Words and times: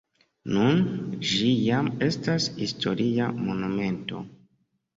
Nun 0.53 0.79
ĝi 1.33 1.51
jam 1.67 1.91
estas 2.07 2.49
historia 2.63 3.31
monumento. 3.45 4.27